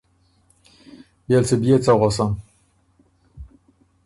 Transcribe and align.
بيې 1.25 1.37
ل 1.41 1.45
سُو 1.49 1.55
بيې 1.61 1.75
څۀ 1.85 1.93
غؤسم؟ 1.99 2.31